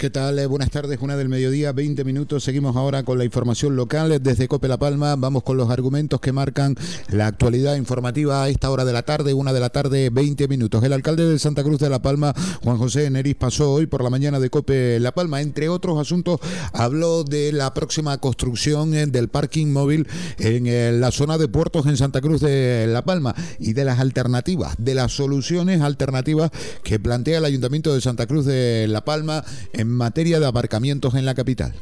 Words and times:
¿Qué 0.00 0.08
tal? 0.08 0.38
Eh, 0.38 0.46
buenas 0.46 0.70
tardes, 0.70 0.98
una 1.02 1.14
del 1.14 1.28
mediodía, 1.28 1.72
20 1.72 2.04
minutos. 2.04 2.42
Seguimos 2.42 2.74
ahora 2.74 3.02
con 3.02 3.18
la 3.18 3.26
información 3.26 3.76
local 3.76 4.18
desde 4.22 4.48
Cope 4.48 4.66
La 4.66 4.78
Palma. 4.78 5.14
Vamos 5.14 5.42
con 5.42 5.58
los 5.58 5.68
argumentos 5.68 6.22
que 6.22 6.32
marcan 6.32 6.74
la 7.10 7.26
actualidad 7.26 7.76
informativa 7.76 8.42
a 8.42 8.48
esta 8.48 8.70
hora 8.70 8.86
de 8.86 8.94
la 8.94 9.02
tarde, 9.02 9.34
una 9.34 9.52
de 9.52 9.60
la 9.60 9.68
tarde, 9.68 10.08
20 10.08 10.48
minutos. 10.48 10.82
El 10.84 10.94
alcalde 10.94 11.26
de 11.26 11.38
Santa 11.38 11.62
Cruz 11.62 11.80
de 11.80 11.90
La 11.90 12.00
Palma, 12.00 12.32
Juan 12.64 12.78
José 12.78 13.10
Neris, 13.10 13.34
pasó 13.34 13.74
hoy 13.74 13.84
por 13.84 14.02
la 14.02 14.08
mañana 14.08 14.40
de 14.40 14.48
Cope 14.48 14.98
La 15.00 15.12
Palma. 15.12 15.42
Entre 15.42 15.68
otros 15.68 15.98
asuntos, 15.98 16.40
habló 16.72 17.22
de 17.22 17.52
la 17.52 17.74
próxima 17.74 18.16
construcción 18.16 18.94
eh, 18.94 19.06
del 19.06 19.28
parking 19.28 19.66
móvil 19.66 20.08
en 20.38 20.66
eh, 20.66 20.92
la 20.92 21.10
zona 21.10 21.36
de 21.36 21.46
puertos 21.46 21.84
en 21.84 21.98
Santa 21.98 22.22
Cruz 22.22 22.40
de 22.40 22.86
La 22.88 23.04
Palma 23.04 23.34
y 23.58 23.74
de 23.74 23.84
las 23.84 24.00
alternativas, 24.00 24.76
de 24.78 24.94
las 24.94 25.12
soluciones 25.12 25.82
alternativas 25.82 26.50
que 26.82 26.98
plantea 26.98 27.36
el 27.36 27.44
Ayuntamiento 27.44 27.92
de 27.92 28.00
Santa 28.00 28.26
Cruz 28.26 28.46
de 28.46 28.86
La 28.88 29.04
Palma 29.04 29.44
en 29.74 29.89
materia 29.90 30.40
de 30.40 30.46
aparcamientos 30.46 31.14
en 31.14 31.24
la 31.24 31.34
capital. 31.34 31.74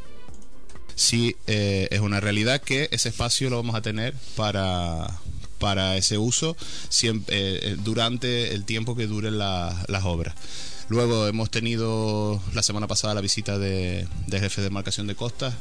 Sí, 0.94 1.36
eh, 1.46 1.88
es 1.90 2.00
una 2.00 2.20
realidad 2.20 2.60
que 2.60 2.88
ese 2.90 3.10
espacio 3.10 3.50
lo 3.50 3.56
vamos 3.56 3.76
a 3.76 3.82
tener 3.82 4.14
para, 4.34 5.20
para 5.58 5.96
ese 5.96 6.18
uso 6.18 6.56
siempre, 6.88 7.36
eh, 7.36 7.76
durante 7.78 8.52
el 8.52 8.64
tiempo 8.64 8.96
que 8.96 9.06
duren 9.06 9.38
las 9.38 10.04
obras. 10.04 10.34
Luego 10.88 11.28
hemos 11.28 11.50
tenido 11.50 12.42
la 12.54 12.62
semana 12.62 12.86
pasada 12.86 13.14
la 13.14 13.20
visita 13.20 13.58
de, 13.58 14.08
de 14.26 14.40
jefe 14.40 14.62
de 14.62 14.70
marcación 14.70 15.06
de 15.06 15.14
costas 15.14 15.54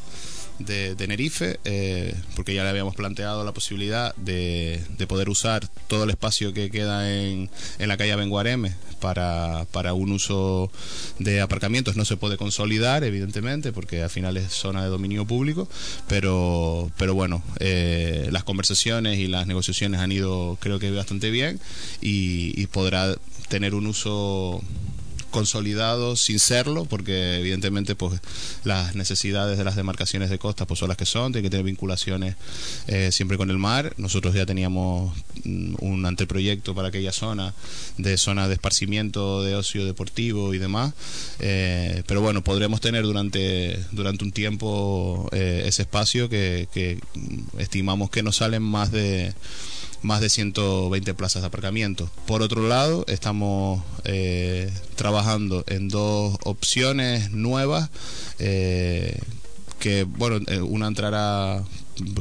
de 0.60 0.96
Tenerife, 0.96 1.60
eh, 1.66 2.16
porque 2.36 2.54
ya 2.54 2.64
le 2.64 2.70
habíamos 2.70 2.96
planteado 2.96 3.44
la 3.44 3.54
posibilidad 3.54 4.16
de, 4.16 4.82
poder 5.08 5.30
usar 5.30 5.68
todo 5.88 6.04
el 6.04 6.10
espacio 6.10 6.54
que 6.54 6.70
queda 6.70 7.10
en, 7.10 7.50
en 7.80 7.88
la 7.88 7.98
calle 7.98 8.16
Benguareme 8.16 8.74
para, 9.00 9.66
para 9.72 9.94
un 9.94 10.12
uso 10.12 10.72
de 11.20 11.42
aparcamientos. 11.42 11.96
No 11.96 12.06
se 12.06 12.18
puede 12.18 12.38
consolidar, 12.38 13.04
evidentemente, 13.04 13.72
porque 13.72 14.04
al 14.04 14.10
final 14.10 14.38
es 14.38 14.52
zona 14.52 14.84
de 14.84 14.90
dominio 14.90 15.26
público, 15.26 15.70
pero, 16.08 16.92
pero 16.98 17.14
bueno, 17.14 17.44
eh, 17.60 18.30
las 18.32 18.44
conversaciones 18.44 19.20
y 19.20 19.28
las 19.28 19.48
negociaciones 19.48 20.02
han 20.02 20.12
ido 20.12 20.58
creo 20.60 20.80
que 20.80 20.92
bastante 20.92 21.30
bien 21.30 21.60
y, 22.02 22.60
y 22.60 22.68
podrá 22.68 23.16
tener 23.48 23.76
un 23.76 23.88
uso 23.88 24.62
consolidado 25.30 26.16
sin 26.16 26.40
serlo, 26.40 26.86
porque 26.86 27.40
evidentemente 27.40 27.96
pues 27.96 28.20
las 28.64 28.96
necesidades 28.96 29.58
de 29.58 29.64
las 29.64 29.76
demarcaciones 29.76 30.30
de 30.30 30.40
costas 30.40 30.68
pues 30.68 30.80
son 30.80 30.90
las 30.90 30.98
que 30.98 31.06
son, 31.06 31.32
tiene 31.32 31.46
que 31.46 31.50
tener 31.50 31.66
vinculaciones 31.66 32.36
eh, 32.88 33.12
siempre 33.12 33.38
con 33.38 33.50
el 33.50 33.58
mar. 33.58 33.94
Nosotros 33.98 34.34
ya 34.34 34.46
teníamos 34.46 35.16
mm, 35.44 35.76
un 35.80 36.06
anteproyecto 36.06 36.76
para 36.76 36.90
aquella 36.90 37.12
zona 37.12 37.54
de 37.98 38.18
zona 38.18 38.48
de 38.48 38.54
esparcimiento, 38.56 39.44
de 39.44 39.56
ocio 39.56 39.86
deportivo 39.86 40.54
y 40.54 40.58
demás, 40.58 40.94
eh, 41.40 42.04
pero 42.08 42.22
bueno, 42.22 42.44
podremos 42.44 42.82
tener 42.82 43.04
durante, 43.04 43.80
durante 43.92 44.24
un 44.24 44.32
tiempo 44.32 45.30
eh, 45.32 45.64
ese 45.66 45.84
espacio 45.84 46.30
que, 46.30 46.68
que 46.74 47.00
estimamos 47.58 48.10
que 48.10 48.24
nos 48.24 48.38
salen 48.38 48.64
más 48.64 48.92
de 48.92 49.34
más 50.02 50.22
de 50.22 50.30
120 50.30 51.14
plazas 51.14 51.42
de 51.42 51.48
aparcamiento. 51.48 52.10
Por 52.26 52.42
otro 52.42 52.68
lado, 52.68 53.06
estamos 53.08 53.84
eh, 54.04 54.72
trabajando 54.96 55.64
en 55.68 55.90
dos 55.90 56.38
opciones 56.44 57.32
nuevas 57.32 57.90
eh, 58.40 59.20
que, 59.80 60.04
bueno, 60.04 60.40
eh, 60.48 60.62
una 60.62 60.88
entrará 60.88 61.64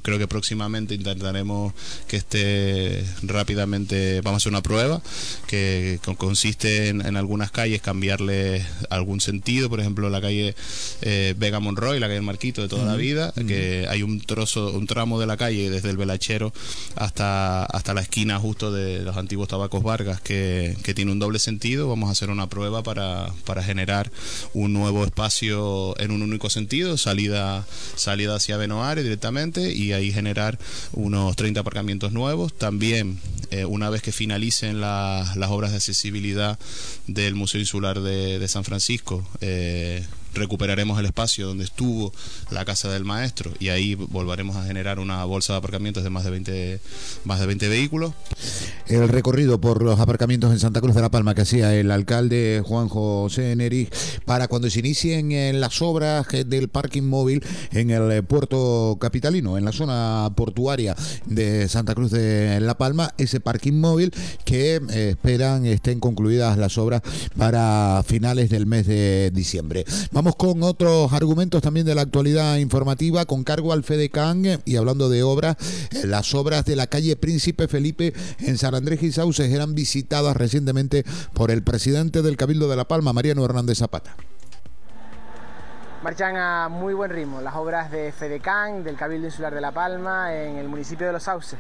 creo 0.02 0.18
que 0.18 0.28
próximamente 0.28 0.94
intentaremos 0.94 1.72
que 2.08 2.16
esté 2.16 3.04
rápidamente, 3.22 4.20
vamos 4.22 4.36
a 4.36 4.42
hacer 4.42 4.52
una 4.52 4.62
prueba 4.62 5.02
que 5.46 5.98
consiste 6.18 6.88
en, 6.88 7.16
algunas 7.16 7.50
calles 7.50 7.80
cambiarle 7.80 8.64
algún 8.90 9.20
sentido, 9.20 9.68
por 9.68 9.80
ejemplo 9.80 10.10
la 10.10 10.20
calle 10.20 10.54
eh, 11.02 11.34
Vega 11.36 11.60
Monroy, 11.60 11.98
la 11.98 12.08
calle 12.08 12.20
Marquito 12.20 12.62
de 12.62 12.68
toda 12.68 12.84
la 12.84 12.96
vida, 12.96 13.32
que 13.46 13.86
hay 13.88 14.02
un 14.02 14.20
trozo, 14.20 14.72
un 14.72 14.86
tramo 14.86 15.20
de 15.20 15.26
la 15.26 15.36
calle 15.36 15.70
desde 15.70 15.90
el 15.90 15.96
Velachero 15.96 16.52
hasta, 16.96 17.64
hasta 17.64 17.94
la 17.94 18.00
esquina 18.00 18.38
justo 18.38 18.72
de 18.72 19.00
los 19.00 19.16
antiguos 19.16 19.48
tabacos 19.48 19.82
Vargas 19.82 20.20
que, 20.20 20.76
que 20.82 20.94
tiene 20.94 21.12
un 21.12 21.18
doble 21.18 21.38
sentido, 21.38 21.88
vamos 21.88 22.08
a 22.08 22.12
hacer 22.12 22.30
una 22.30 22.48
prueba 22.48 22.82
para, 22.82 23.32
para 23.44 23.62
generar 23.62 24.10
un 24.52 24.72
nuevo 24.72 25.04
espacio 25.04 25.98
en 25.98 26.10
un 26.10 26.22
único 26.22 26.50
sentido, 26.50 26.96
salida, 26.96 27.66
salida 27.94 28.36
hacia 28.36 28.56
Benoare 28.56 29.02
directamente 29.02 29.65
y 29.72 29.92
ahí 29.92 30.12
generar 30.12 30.58
unos 30.92 31.36
30 31.36 31.60
aparcamientos 31.60 32.12
nuevos. 32.12 32.56
También, 32.56 33.18
eh, 33.50 33.64
una 33.64 33.90
vez 33.90 34.02
que 34.02 34.12
finalicen 34.12 34.80
las 34.80 35.36
obras 35.48 35.70
de 35.70 35.76
accesibilidad 35.76 36.58
del 37.06 37.34
Museo 37.34 37.60
Insular 37.60 38.00
de, 38.00 38.38
de 38.38 38.48
San 38.48 38.64
Francisco, 38.64 39.26
eh, 39.40 40.04
recuperaremos 40.36 40.98
el 40.98 41.06
espacio 41.06 41.46
donde 41.46 41.64
estuvo 41.64 42.12
la 42.50 42.64
casa 42.64 42.90
del 42.90 43.04
maestro 43.04 43.52
y 43.58 43.68
ahí 43.68 43.94
volveremos 43.94 44.56
a 44.56 44.64
generar 44.64 44.98
una 44.98 45.24
bolsa 45.24 45.54
de 45.54 45.58
aparcamientos 45.58 46.04
de 46.04 46.10
más 46.10 46.24
de 46.24 46.30
20, 46.30 46.80
más 47.24 47.40
de 47.40 47.46
20 47.46 47.68
vehículos. 47.68 48.12
El 48.88 49.08
recorrido 49.08 49.60
por 49.60 49.82
los 49.82 49.98
aparcamientos 49.98 50.52
en 50.52 50.60
Santa 50.60 50.80
Cruz 50.80 50.94
de 50.94 51.00
la 51.00 51.10
Palma 51.10 51.34
que 51.34 51.40
hacía 51.40 51.74
el 51.74 51.90
alcalde 51.90 52.62
Juan 52.64 52.88
José 52.88 53.56
Neri 53.56 53.88
para 54.24 54.46
cuando 54.46 54.70
se 54.70 54.78
inicien 54.78 55.32
en 55.32 55.60
las 55.60 55.82
obras 55.82 56.28
del 56.46 56.68
parking 56.68 57.02
móvil 57.02 57.42
en 57.72 57.90
el 57.90 58.22
puerto 58.22 58.96
capitalino, 59.00 59.58
en 59.58 59.64
la 59.64 59.72
zona 59.72 60.30
portuaria 60.36 60.94
de 61.24 61.66
Santa 61.66 61.96
Cruz 61.96 62.12
de 62.12 62.60
la 62.60 62.78
Palma, 62.78 63.12
ese 63.18 63.40
parking 63.40 63.72
móvil 63.72 64.12
que 64.44 64.76
eh, 64.76 65.08
esperan 65.10 65.66
estén 65.66 65.98
concluidas 65.98 66.56
las 66.56 66.78
obras 66.78 67.02
para 67.36 68.04
finales 68.06 68.50
del 68.50 68.66
mes 68.66 68.86
de 68.86 69.32
diciembre. 69.34 69.84
Vamos 70.12 70.36
con 70.36 70.62
otros 70.62 71.12
argumentos 71.12 71.60
también 71.60 71.86
de 71.86 71.96
la 71.96 72.02
actualidad 72.02 72.56
informativa 72.58 73.24
con 73.24 73.42
cargo 73.42 73.72
al 73.72 73.82
FEDECAN 73.82 74.60
y 74.64 74.76
hablando 74.76 75.08
de 75.08 75.24
obras, 75.24 75.56
eh, 75.90 76.06
las 76.06 76.36
obras 76.36 76.64
de 76.64 76.76
la 76.76 76.86
calle 76.86 77.16
Príncipe 77.16 77.66
Felipe 77.66 78.14
en 78.38 78.56
San 78.56 78.75
Andrés 78.76 79.02
y 79.02 79.12
Sauces 79.12 79.52
eran 79.52 79.74
visitadas 79.74 80.36
recientemente 80.36 81.04
por 81.32 81.50
el 81.50 81.62
presidente 81.62 82.22
del 82.22 82.36
Cabildo 82.36 82.68
de 82.68 82.76
La 82.76 82.86
Palma, 82.86 83.12
Mariano 83.12 83.44
Hernández 83.44 83.78
Zapata. 83.78 84.14
Marchan 86.02 86.36
a 86.36 86.68
muy 86.68 86.94
buen 86.94 87.10
ritmo. 87.10 87.40
Las 87.40 87.56
obras 87.56 87.90
de 87.90 88.12
FEDECAN, 88.12 88.84
del 88.84 88.96
Cabildo 88.96 89.26
Insular 89.26 89.54
de 89.54 89.60
La 89.60 89.72
Palma, 89.72 90.34
en 90.34 90.56
el 90.56 90.68
municipio 90.68 91.06
de 91.06 91.12
Los 91.12 91.24
Sauces. 91.24 91.58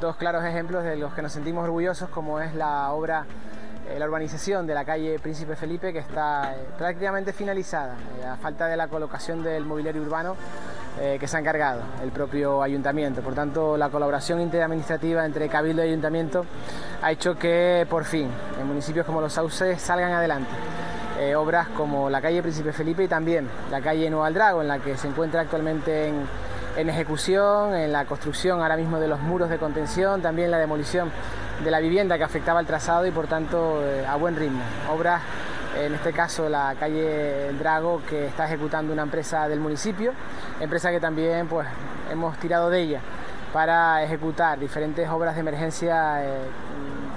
Dos 0.00 0.16
claros 0.16 0.44
ejemplos 0.44 0.84
de 0.84 0.96
los 0.96 1.12
que 1.12 1.20
nos 1.20 1.32
sentimos 1.32 1.64
orgullosos, 1.64 2.08
como 2.08 2.40
es 2.40 2.54
la 2.54 2.90
obra 2.92 3.26
eh, 3.88 3.98
la 3.98 4.06
urbanización 4.06 4.64
de 4.66 4.74
la 4.74 4.84
calle 4.84 5.18
Príncipe 5.18 5.56
Felipe 5.56 5.92
que 5.92 5.98
está 5.98 6.54
eh, 6.54 6.68
prácticamente 6.78 7.32
finalizada, 7.32 7.96
eh, 8.20 8.26
a 8.26 8.36
falta 8.36 8.68
de 8.68 8.76
la 8.76 8.86
colocación 8.86 9.42
del 9.42 9.64
mobiliario 9.64 10.02
urbano 10.02 10.36
que 10.98 11.26
se 11.26 11.36
ha 11.36 11.40
encargado 11.40 11.82
el 12.02 12.10
propio 12.10 12.62
ayuntamiento. 12.62 13.22
Por 13.22 13.34
tanto, 13.34 13.76
la 13.76 13.88
colaboración 13.88 14.40
interadministrativa 14.40 15.24
entre 15.24 15.48
Cabildo 15.48 15.84
y 15.84 15.88
Ayuntamiento 15.88 16.44
ha 17.02 17.10
hecho 17.10 17.36
que 17.36 17.86
por 17.88 18.04
fin 18.04 18.28
en 18.60 18.66
municipios 18.66 19.06
como 19.06 19.20
Los 19.20 19.32
Sauces 19.32 19.80
salgan 19.80 20.12
adelante. 20.12 20.50
obras 21.36 21.68
como 21.68 22.10
la 22.10 22.20
calle 22.20 22.42
Príncipe 22.42 22.72
Felipe 22.72 23.04
y 23.04 23.08
también 23.08 23.48
la 23.70 23.80
calle 23.80 24.10
Nueva 24.10 24.26
Aldrago, 24.26 24.60
en 24.62 24.68
la 24.68 24.78
que 24.78 24.96
se 24.96 25.08
encuentra 25.08 25.40
actualmente 25.40 26.08
en, 26.08 26.26
en 26.76 26.88
ejecución, 26.88 27.74
en 27.74 27.92
la 27.92 28.04
construcción 28.04 28.60
ahora 28.60 28.76
mismo 28.76 28.98
de 28.98 29.08
los 29.08 29.20
muros 29.20 29.50
de 29.50 29.58
contención, 29.58 30.22
también 30.22 30.50
la 30.50 30.58
demolición 30.58 31.10
de 31.62 31.70
la 31.70 31.80
vivienda 31.80 32.18
que 32.18 32.24
afectaba 32.24 32.60
el 32.60 32.66
trazado 32.66 33.06
y 33.06 33.10
por 33.10 33.26
tanto 33.26 33.82
eh, 33.84 34.04
a 34.06 34.16
buen 34.16 34.36
ritmo. 34.36 34.62
Obras, 34.90 35.22
en 35.78 35.94
este 35.94 36.12
caso 36.12 36.48
la 36.48 36.74
calle 36.78 37.52
Drago 37.58 38.02
que 38.08 38.26
está 38.26 38.46
ejecutando 38.46 38.92
una 38.92 39.02
empresa 39.02 39.48
del 39.48 39.60
municipio, 39.60 40.12
empresa 40.60 40.90
que 40.90 41.00
también 41.00 41.48
pues 41.48 41.66
hemos 42.10 42.36
tirado 42.38 42.70
de 42.70 42.80
ella 42.80 43.00
para 43.52 44.02
ejecutar 44.02 44.58
diferentes 44.58 45.08
obras 45.08 45.34
de 45.34 45.40
emergencia 45.40 46.24
eh, 46.24 46.38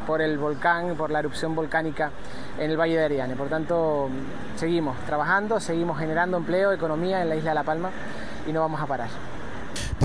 por 0.06 0.22
el 0.22 0.38
volcán, 0.38 0.96
por 0.96 1.10
la 1.10 1.20
erupción 1.20 1.56
volcánica 1.56 2.12
en 2.60 2.72
el 2.72 2.78
Valle 2.78 2.98
de 2.98 3.06
Ariane. 3.06 3.36
Por 3.36 3.48
tanto, 3.48 4.10
seguimos 4.56 4.98
trabajando, 5.06 5.60
seguimos 5.60 5.98
generando 5.98 6.38
empleo, 6.38 6.72
economía 6.72 7.22
en 7.22 7.30
la 7.30 7.36
isla 7.36 7.52
de 7.52 7.56
La 7.56 7.64
Palma 7.64 7.90
y 8.48 8.52
no 8.52 8.62
vamos 8.62 8.82
a 8.82 8.86
parar. 8.86 9.35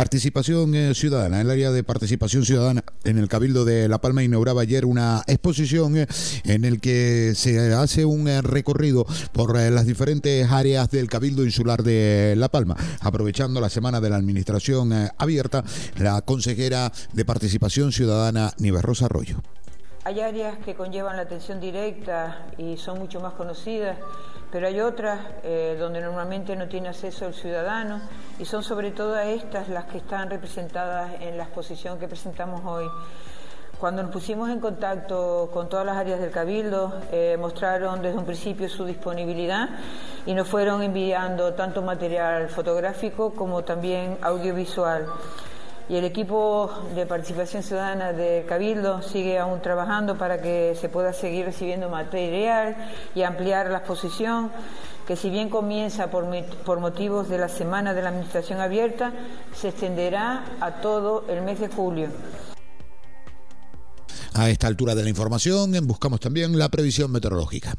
Participación 0.00 0.75
eh, 0.75 0.94
ciudadana. 0.94 1.43
El 1.43 1.50
área 1.50 1.70
de 1.73 1.85
participación 1.85 2.47
ciudadana 2.47 2.82
en 3.05 3.19
el 3.19 3.29
Cabildo 3.29 3.67
de 3.67 3.87
La 3.87 3.99
Palma 4.00 4.23
inauguraba 4.23 4.62
ayer 4.62 4.87
una 4.87 5.23
exposición 5.26 5.94
eh, 5.94 6.06
en 6.44 6.64
el 6.64 6.81
que 6.81 7.35
se 7.35 7.75
hace 7.75 8.06
un 8.06 8.26
eh, 8.26 8.41
recorrido 8.41 9.05
por 9.35 9.55
las 9.55 9.85
diferentes 9.85 10.50
áreas 10.50 10.91
del 10.91 11.06
Cabildo 11.11 11.44
Insular 11.44 11.82
de 11.82 12.32
La 12.38 12.49
Palma. 12.49 12.76
Aprovechando 13.02 13.61
la 13.61 13.69
semana 13.69 14.00
de 14.00 14.08
la 14.08 14.17
Administración 14.17 14.91
abierta, 15.19 15.64
la 15.99 16.23
consejera 16.23 16.91
de 17.12 17.25
Participación 17.26 17.93
Ciudadana 17.93 18.55
Nieves 18.56 18.81
Rosa 18.81 19.05
Arroyo. 19.05 19.43
Hay 20.05 20.20
áreas 20.20 20.56
que 20.64 20.76
conllevan 20.76 21.17
la 21.17 21.23
atención 21.25 21.61
directa 21.61 22.47
y 22.56 22.79
son 22.79 22.99
mucho 22.99 23.20
más 23.20 23.35
conocidas 23.35 23.99
pero 24.50 24.67
hay 24.67 24.81
otras 24.81 25.20
eh, 25.43 25.76
donde 25.79 26.00
normalmente 26.00 26.56
no 26.56 26.69
tiene 26.69 26.88
acceso 26.88 27.26
el 27.26 27.35
ciudadano 27.35 28.00
y 28.38 28.44
son 28.44 28.62
sobre 28.62 28.91
todo 28.91 29.19
estas 29.19 29.69
las 29.69 29.85
que 29.85 29.99
están 29.99 30.29
representadas 30.31 31.12
en 31.20 31.37
la 31.37 31.44
exposición 31.44 31.99
que 31.99 32.08
presentamos 32.08 32.62
hoy. 32.64 32.87
Cuando 33.79 34.02
nos 34.02 34.12
pusimos 34.12 34.50
en 34.50 34.61
contacto 34.61 35.49
con 35.55 35.70
todas 35.70 35.87
las 35.87 35.97
áreas 35.97 36.20
del 36.20 36.31
Cabildo, 36.31 37.00
eh, 37.12 37.38
mostraron 37.41 38.02
desde 38.02 38.19
un 38.19 38.26
principio 38.26 38.69
su 38.69 38.85
disponibilidad 38.85 39.70
y 40.26 40.35
nos 40.35 40.47
fueron 40.49 40.82
enviando 40.82 41.55
tanto 41.55 41.81
material 41.81 42.50
fotográfico 42.50 43.32
como 43.32 43.64
también 43.64 44.19
audiovisual 44.20 45.06
y 45.90 45.96
el 45.96 46.04
equipo 46.04 46.70
de 46.94 47.04
participación 47.04 47.64
ciudadana 47.64 48.12
de 48.12 48.46
Cabildo 48.48 49.02
sigue 49.02 49.40
aún 49.40 49.60
trabajando 49.60 50.16
para 50.16 50.40
que 50.40 50.76
se 50.81 50.88
pueda 50.88 51.12
seguir 51.12 51.46
recibiendo 51.46 51.88
material 51.88 52.76
y 53.12 53.22
ampliar 53.22 53.69
la 53.70 53.78
exposición, 53.78 54.52
que 55.04 55.16
si 55.16 55.31
bien 55.31 55.48
comienza 55.48 56.08
por, 56.08 56.25
por 56.64 56.78
motivos 56.78 57.28
de 57.28 57.38
la 57.38 57.48
Semana 57.48 57.92
de 57.92 58.02
la 58.02 58.10
Administración 58.10 58.60
Abierta, 58.60 59.12
se 59.52 59.70
extenderá 59.70 60.44
a 60.60 60.81
todo 60.81 61.25
el 61.28 61.42
mes 61.42 61.58
de 61.58 61.66
julio. 61.66 62.08
A 64.34 64.48
esta 64.48 64.69
altura 64.69 64.94
de 64.94 65.02
la 65.02 65.08
información 65.08 65.72
buscamos 65.88 66.20
también 66.20 66.56
la 66.56 66.69
previsión 66.69 67.10
meteorológica. 67.10 67.75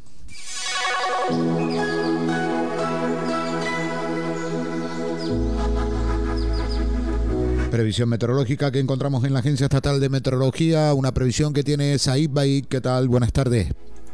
Previsión 7.71 8.09
meteorológica 8.09 8.69
que 8.69 8.79
encontramos 8.79 9.23
en 9.23 9.31
la 9.31 9.39
Agencia 9.39 9.63
Estatal 9.63 10.01
de 10.01 10.09
Meteorología, 10.09 10.93
una 10.93 11.13
previsión 11.13 11.53
que 11.53 11.63
tiene 11.63 11.97
Said 11.97 12.29
Baik. 12.29 12.67
¿Qué 12.67 12.81
tal? 12.81 13.07
Buenas 13.07 13.31
tardes. 13.31 13.69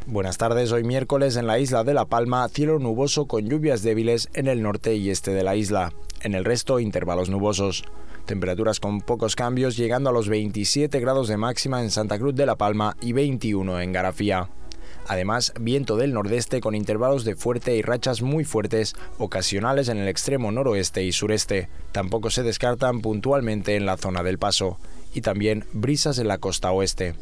Buenas 0.06 0.38
tardes, 0.38 0.70
hoy 0.70 0.84
miércoles 0.84 1.34
en 1.34 1.48
la 1.48 1.58
isla 1.58 1.82
de 1.82 1.92
La 1.92 2.04
Palma, 2.04 2.48
cielo 2.50 2.78
nuboso 2.78 3.26
con 3.26 3.48
lluvias 3.48 3.82
débiles 3.82 4.28
en 4.34 4.46
el 4.46 4.62
norte 4.62 4.94
y 4.94 5.10
este 5.10 5.32
de 5.32 5.42
la 5.42 5.56
isla. 5.56 5.92
En 6.22 6.36
el 6.36 6.44
resto, 6.44 6.78
intervalos 6.78 7.30
nubosos. 7.30 7.82
Temperaturas 8.26 8.78
con 8.78 9.00
pocos 9.00 9.34
cambios, 9.34 9.76
llegando 9.76 10.10
a 10.10 10.12
los 10.12 10.28
27 10.28 11.00
grados 11.00 11.26
de 11.26 11.36
máxima 11.36 11.82
en 11.82 11.90
Santa 11.90 12.16
Cruz 12.16 12.36
de 12.36 12.46
La 12.46 12.54
Palma 12.54 12.96
y 13.00 13.12
21 13.12 13.80
en 13.80 13.92
Garafía. 13.92 14.50
Además, 15.08 15.54
viento 15.58 15.96
del 15.96 16.12
nordeste 16.12 16.60
con 16.60 16.74
intervalos 16.74 17.24
de 17.24 17.34
fuerte 17.34 17.74
y 17.74 17.82
rachas 17.82 18.20
muy 18.20 18.44
fuertes, 18.44 18.94
ocasionales 19.16 19.88
en 19.88 19.96
el 19.96 20.06
extremo 20.06 20.52
noroeste 20.52 21.02
y 21.02 21.12
sureste. 21.12 21.70
Tampoco 21.92 22.28
se 22.28 22.42
descartan 22.42 23.00
puntualmente 23.00 23.74
en 23.76 23.86
la 23.86 23.96
zona 23.96 24.22
del 24.22 24.38
paso. 24.38 24.78
Y 25.14 25.22
también 25.22 25.64
brisas 25.72 26.18
en 26.18 26.28
la 26.28 26.36
costa 26.36 26.70
oeste. 26.70 27.14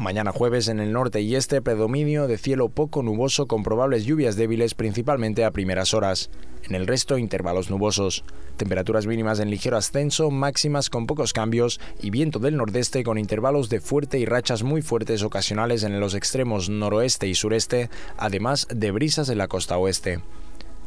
Mañana 0.00 0.32
jueves 0.32 0.68
en 0.68 0.80
el 0.80 0.94
norte 0.94 1.20
y 1.20 1.36
este 1.36 1.60
predominio 1.60 2.26
de 2.26 2.38
cielo 2.38 2.70
poco 2.70 3.02
nuboso 3.02 3.46
con 3.46 3.62
probables 3.62 4.06
lluvias 4.06 4.34
débiles 4.34 4.72
principalmente 4.72 5.44
a 5.44 5.50
primeras 5.50 5.92
horas. 5.92 6.30
En 6.66 6.74
el 6.74 6.86
resto 6.86 7.18
intervalos 7.18 7.68
nubosos. 7.68 8.24
Temperaturas 8.56 9.06
mínimas 9.06 9.40
en 9.40 9.50
ligero 9.50 9.76
ascenso, 9.76 10.30
máximas 10.30 10.88
con 10.88 11.06
pocos 11.06 11.34
cambios 11.34 11.80
y 12.00 12.08
viento 12.08 12.38
del 12.38 12.56
nordeste 12.56 13.04
con 13.04 13.18
intervalos 13.18 13.68
de 13.68 13.82
fuerte 13.82 14.18
y 14.18 14.24
rachas 14.24 14.62
muy 14.62 14.80
fuertes 14.80 15.22
ocasionales 15.22 15.82
en 15.82 16.00
los 16.00 16.14
extremos 16.14 16.70
noroeste 16.70 17.28
y 17.28 17.34
sureste, 17.34 17.90
además 18.16 18.68
de 18.70 18.92
brisas 18.92 19.28
en 19.28 19.36
la 19.36 19.48
costa 19.48 19.76
oeste. 19.76 20.20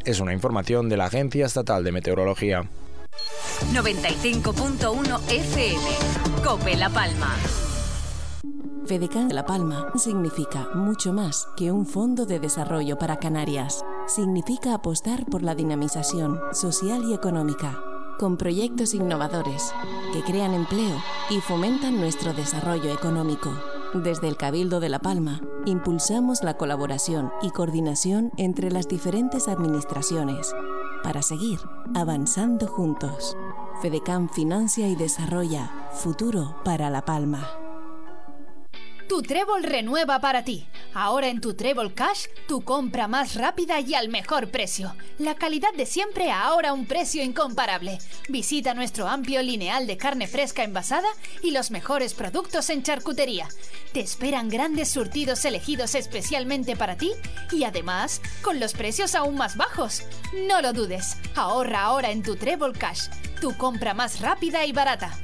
Es 0.05 0.21
una 0.21 0.33
información 0.33 0.89
de 0.89 0.97
la 0.97 1.05
Agencia 1.05 1.45
Estatal 1.45 1.83
de 1.83 1.91
Meteorología. 1.91 2.67
95.1 3.73 5.21
FM. 5.29 6.43
Cope 6.43 6.75
La 6.77 6.89
Palma. 6.89 7.35
FEDECAN 8.85 9.33
La 9.33 9.45
Palma 9.45 9.87
significa 9.95 10.67
mucho 10.75 11.13
más 11.13 11.47
que 11.55 11.71
un 11.71 11.85
fondo 11.85 12.25
de 12.25 12.41
desarrollo 12.41 12.97
para 12.97 13.17
Canarias. 13.17 13.85
Significa 14.07 14.73
apostar 14.73 15.25
por 15.25 15.41
la 15.41 15.55
dinamización 15.55 16.37
social 16.51 17.05
y 17.05 17.13
económica, 17.13 17.79
con 18.19 18.35
proyectos 18.35 18.93
innovadores 18.93 19.73
que 20.11 20.21
crean 20.23 20.53
empleo 20.53 21.01
y 21.29 21.39
fomentan 21.39 21.97
nuestro 21.97 22.33
desarrollo 22.33 22.91
económico. 22.93 23.53
Desde 23.93 24.27
el 24.27 24.35
Cabildo 24.35 24.81
de 24.81 24.89
La 24.89 24.99
Palma, 24.99 25.39
impulsamos 25.65 26.43
la 26.43 26.57
colaboración 26.57 27.31
y 27.41 27.51
coordinación 27.51 28.31
entre 28.35 28.69
las 28.69 28.89
diferentes 28.89 29.47
administraciones 29.47 30.53
para 31.03 31.21
seguir 31.21 31.59
avanzando 31.95 32.67
juntos. 32.67 33.37
FEDECAN 33.81 34.29
financia 34.29 34.89
y 34.89 34.95
desarrolla 34.97 35.71
futuro 35.93 36.57
para 36.65 36.89
La 36.89 37.05
Palma. 37.05 37.62
Tu 39.07 39.21
Trébol 39.21 39.63
renueva 39.63 40.19
para 40.19 40.43
ti. 40.43 40.65
Ahora 40.93 41.27
en 41.27 41.41
tu 41.41 41.53
Trébol 41.53 41.93
Cash, 41.93 42.27
tu 42.47 42.61
compra 42.61 43.07
más 43.07 43.35
rápida 43.35 43.79
y 43.79 43.95
al 43.95 44.09
mejor 44.09 44.49
precio. 44.49 44.95
La 45.19 45.35
calidad 45.35 45.73
de 45.75 45.85
siempre 45.85 46.31
ahora 46.31 46.73
un 46.73 46.85
precio 46.85 47.23
incomparable. 47.23 47.99
Visita 48.29 48.73
nuestro 48.73 49.07
amplio 49.07 49.41
lineal 49.41 49.87
de 49.87 49.97
carne 49.97 50.27
fresca 50.27 50.63
envasada 50.63 51.07
y 51.41 51.51
los 51.51 51.69
mejores 51.69 52.13
productos 52.13 52.69
en 52.69 52.83
charcutería. 52.83 53.47
Te 53.91 53.99
esperan 53.99 54.49
grandes 54.49 54.89
surtidos 54.89 55.43
elegidos 55.45 55.95
especialmente 55.95 56.75
para 56.75 56.95
ti 56.95 57.11
y 57.51 57.65
además 57.65 58.21
con 58.41 58.59
los 58.59 58.73
precios 58.73 59.15
aún 59.15 59.35
más 59.35 59.57
bajos. 59.57 60.03
No 60.47 60.61
lo 60.61 60.73
dudes. 60.73 61.17
Ahorra 61.35 61.83
ahora 61.83 62.11
en 62.11 62.23
tu 62.23 62.35
Trébol 62.35 62.77
Cash, 62.77 63.09
tu 63.41 63.55
compra 63.57 63.93
más 63.93 64.21
rápida 64.21 64.65
y 64.65 64.71
barata. 64.71 65.17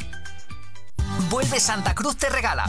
Vuelve 1.30 1.60
Santa 1.60 1.94
Cruz 1.94 2.18
te 2.18 2.30
regala. 2.30 2.66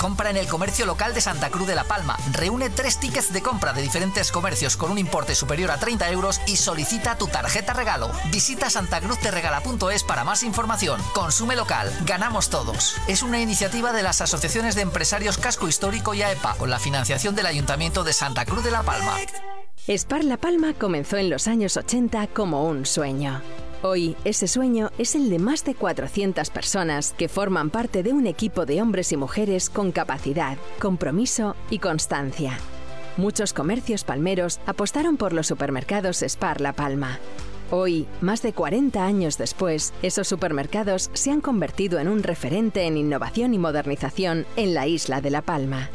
Compra 0.00 0.30
en 0.30 0.38
el 0.38 0.48
comercio 0.48 0.86
local 0.86 1.12
de 1.12 1.20
Santa 1.20 1.50
Cruz 1.50 1.68
de 1.68 1.74
la 1.74 1.84
Palma. 1.84 2.16
Reúne 2.32 2.70
tres 2.70 2.98
tickets 2.98 3.34
de 3.34 3.42
compra 3.42 3.74
de 3.74 3.82
diferentes 3.82 4.32
comercios 4.32 4.78
con 4.78 4.90
un 4.90 4.96
importe 4.96 5.34
superior 5.34 5.70
a 5.70 5.76
30 5.76 6.10
euros 6.10 6.40
y 6.46 6.56
solicita 6.56 7.18
tu 7.18 7.26
tarjeta 7.26 7.74
regalo. 7.74 8.10
Visita 8.32 8.70
santacruzterregala.es 8.70 10.02
para 10.04 10.24
más 10.24 10.42
información. 10.42 11.02
Consume 11.12 11.54
local. 11.54 11.92
Ganamos 12.06 12.48
todos. 12.48 12.96
Es 13.08 13.22
una 13.22 13.42
iniciativa 13.42 13.92
de 13.92 14.02
las 14.02 14.22
asociaciones 14.22 14.74
de 14.74 14.80
empresarios 14.80 15.36
Casco 15.36 15.68
Histórico 15.68 16.14
y 16.14 16.22
AEPA 16.22 16.54
con 16.54 16.70
la 16.70 16.78
financiación 16.78 17.34
del 17.34 17.44
Ayuntamiento 17.44 18.02
de 18.02 18.14
Santa 18.14 18.46
Cruz 18.46 18.64
de 18.64 18.70
la 18.70 18.82
Palma. 18.82 19.18
Spar 19.86 20.24
La 20.24 20.38
Palma 20.38 20.72
comenzó 20.72 21.18
en 21.18 21.28
los 21.28 21.46
años 21.46 21.76
80 21.76 22.28
como 22.28 22.64
un 22.64 22.86
sueño. 22.86 23.42
Hoy, 23.82 24.14
ese 24.26 24.46
sueño 24.46 24.90
es 24.98 25.14
el 25.14 25.30
de 25.30 25.38
más 25.38 25.64
de 25.64 25.74
400 25.74 26.50
personas 26.50 27.14
que 27.16 27.30
forman 27.30 27.70
parte 27.70 28.02
de 28.02 28.12
un 28.12 28.26
equipo 28.26 28.66
de 28.66 28.82
hombres 28.82 29.10
y 29.10 29.16
mujeres 29.16 29.70
con 29.70 29.90
capacidad, 29.90 30.58
compromiso 30.78 31.56
y 31.70 31.78
constancia. 31.78 32.58
Muchos 33.16 33.54
comercios 33.54 34.04
palmeros 34.04 34.60
apostaron 34.66 35.16
por 35.16 35.32
los 35.32 35.46
supermercados 35.46 36.22
Spar 36.22 36.60
La 36.60 36.74
Palma. 36.74 37.20
Hoy, 37.70 38.06
más 38.20 38.42
de 38.42 38.52
40 38.52 39.02
años 39.02 39.38
después, 39.38 39.94
esos 40.02 40.28
supermercados 40.28 41.08
se 41.14 41.30
han 41.30 41.40
convertido 41.40 42.00
en 42.00 42.08
un 42.08 42.22
referente 42.22 42.82
en 42.82 42.98
innovación 42.98 43.54
y 43.54 43.58
modernización 43.58 44.44
en 44.56 44.74
la 44.74 44.88
isla 44.88 45.22
de 45.22 45.30
La 45.30 45.40
Palma. 45.40 45.88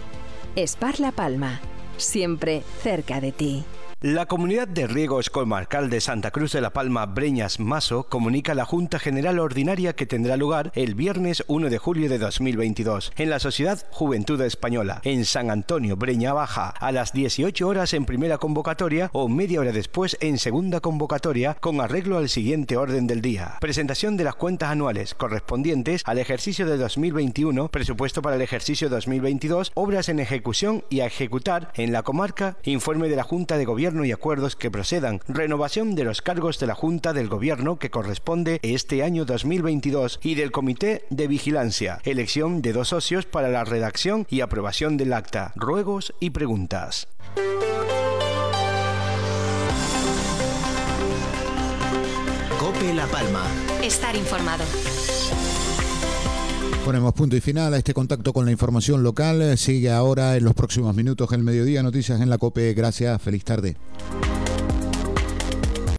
Spar 0.58 1.00
La 1.00 1.12
Palma, 1.12 1.60
siempre 1.98 2.64
cerca 2.82 3.22
de 3.22 3.32
ti. 3.32 3.64
La 4.06 4.28
Comunidad 4.28 4.68
de 4.68 4.86
Riegos 4.86 5.32
Comarcal 5.32 5.89
de 5.89 6.00
Santa 6.00 6.29
Cruz 6.29 6.51
de 6.51 6.62
la 6.62 6.74
Palma 6.74 7.08
Breñas 7.08 7.60
Maso 7.60 8.03
comunica 8.03 8.53
la 8.53 8.63
Junta 8.63 9.00
General 9.00 9.39
Ordinaria 9.39 9.96
que 9.96 10.06
tendrá 10.06 10.38
lugar 10.38 10.72
el 10.75 10.94
viernes 10.94 11.44
1 11.48 11.72
de 11.72 11.79
julio 11.79 12.08
de 12.08 12.20
2022 12.20 13.13
en 13.18 13.32
la 13.32 13.39
Sociedad 13.39 13.84
Juventud 13.89 14.39
Española 14.41 15.01
en 15.06 15.25
San 15.25 15.50
Antonio 15.50 15.96
Breña 15.96 16.34
Baja 16.34 16.70
a 16.70 16.91
las 16.91 17.13
18 17.13 17.68
horas 17.68 17.96
en 17.96 18.06
primera 18.06 18.38
convocatoria 18.38 19.10
o 19.12 19.27
media 19.27 19.60
hora 19.62 19.72
después 19.72 20.18
en 20.22 20.38
segunda 20.38 20.82
convocatoria 20.82 21.56
con 21.56 21.82
arreglo 21.82 22.20
al 22.20 22.29
siguiente 22.29 22.77
orden 22.77 23.08
del 23.08 23.24
día. 23.24 23.58
Presentación 23.60 24.18
de 24.18 24.25
las 24.25 24.36
cuentas 24.36 24.70
anuales 24.70 25.15
correspondientes 25.15 26.03
al 26.06 26.20
ejercicio 26.20 26.68
de 26.68 26.77
2021, 26.77 27.70
presupuesto 27.70 28.22
para 28.22 28.36
el 28.36 28.44
ejercicio 28.44 28.88
2022, 28.88 29.72
obras 29.74 30.10
en 30.10 30.20
ejecución 30.20 30.84
y 30.91 31.00
a 31.00 31.08
ejecutar 31.08 31.72
en 31.74 31.91
la 31.91 32.03
comarca, 32.03 32.58
informe 32.65 33.10
de 33.10 33.15
la 33.15 33.24
Junta 33.24 33.58
de 33.58 33.65
Gobierno 33.96 34.10
y 34.10 34.12
acuerdos 34.12 34.58
que 34.58 34.70
procedan, 34.70 35.22
renovación 35.25 35.96
de 35.96 36.04
los 36.04 36.22
cargos 36.22 36.60
de 36.60 36.68
la 36.68 36.75
Junta 36.75 37.14
del 37.14 37.30
Gobierno 37.30 37.80
que 37.80 37.90
corresponde 37.90 38.60
este 38.62 39.04
año 39.04 39.24
2022 39.24 40.20
y 40.22 40.36
del 40.36 40.52
Comité 40.52 41.06
de 41.10 41.30
Vigilancia, 41.30 42.00
elección 42.04 42.62
de 42.62 42.74
dos 42.74 42.90
socios 42.90 43.25
para 43.25 43.48
la 43.48 43.64
redacción 43.64 44.28
y 44.30 44.42
aprobación 44.42 44.98
del 44.98 45.14
acta, 45.14 45.54
ruegos 45.56 46.14
y 46.20 46.32
preguntas. 46.32 47.08
Cope 52.60 52.94
La 52.94 53.08
Palma. 53.08 53.46
Estar 53.82 54.14
informado. 54.18 54.66
Ponemos 56.86 57.15
punto 57.15 57.36
y 57.36 57.42
final 57.42 57.74
a 57.74 57.77
este 57.77 57.96
contacto 57.96 58.32
con 58.32 58.46
la 58.46 58.51
información 58.51 59.01
local. 59.01 59.58
Sigue 59.58 59.89
ahora 59.89 60.38
en 60.38 60.44
los 60.44 60.54
próximos 60.54 60.96
minutos 60.96 61.32
el 61.32 61.42
mediodía. 61.42 61.82
Noticias 61.82 62.22
en 62.22 62.30
la 62.30 62.38
COPE. 62.38 62.75
Gracias. 62.75 63.20
Feliz 63.24 63.44
tarde. 63.44 63.75